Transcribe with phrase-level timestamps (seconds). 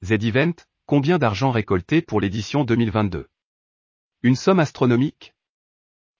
[0.00, 0.54] Z-Event,
[0.86, 3.28] combien d'argent récolté pour l'édition 2022
[4.22, 5.34] Une somme astronomique?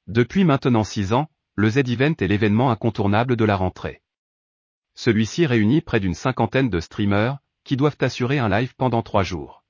[0.08, 4.02] Depuis maintenant 6 ans, le Z-Event est l'événement incontournable de la rentrée.
[4.96, 9.62] Celui-ci réunit près d'une cinquantaine de streamers, qui doivent assurer un live pendant 3 jours.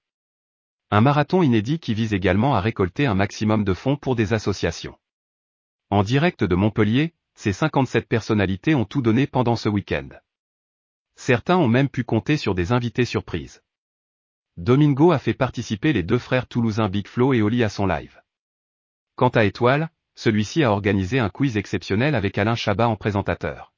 [0.90, 4.98] Un marathon inédit qui vise également à récolter un maximum de fonds pour des associations.
[5.90, 10.08] En direct de Montpellier, ces 57 personnalités ont tout donné pendant ce week-end.
[11.14, 13.60] Certains ont même pu compter sur des invités surprises.
[14.58, 18.20] Domingo a fait participer les deux frères toulousains Big Flo et Oli à son live.
[19.14, 23.72] Quant à Étoile, celui-ci a organisé un quiz exceptionnel avec Alain Chabat en présentateur.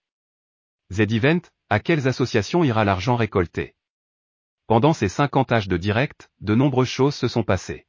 [0.90, 3.74] Z-Event, à quelles associations ira l'argent récolté?
[4.68, 7.86] Pendant ces 50 âges de direct, de nombreuses choses se sont passées.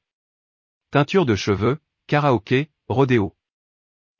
[0.89, 3.37] Teinture de cheveux, karaoké, rodéo.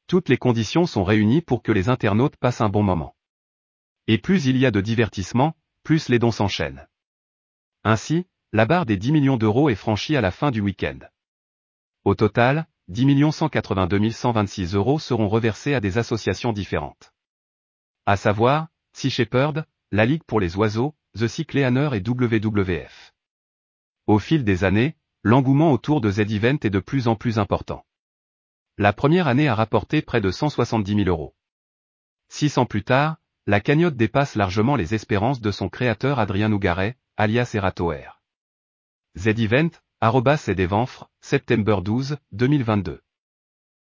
[0.08, 3.18] Toutes les conditions sont réunies pour que les internautes passent un bon moment.
[4.08, 6.88] Et plus il y a de divertissement, plus les dons s'enchaînent.
[7.84, 11.00] Ainsi, la barre des 10 millions d'euros est franchie à la fin du week-end.
[12.04, 17.14] Au total, 10 182 126 euros seront reversés à des associations différentes.
[18.06, 23.14] À savoir, Sea Shepherd, la Ligue pour les oiseaux, The Cycleaner et WWF.
[24.08, 27.86] Au fil des années, l'engouement autour de Z-Event est de plus en plus important.
[28.78, 31.36] La première année a rapporté près de 170 000 euros.
[32.28, 33.16] Six ans plus tard,
[33.48, 38.21] la cagnotte dépasse largement les espérances de son créateur Adrien Nougaret, alias Eratoer.
[39.22, 40.56] Z-Event, arrobas et
[41.22, 43.02] septembre 12, 2022.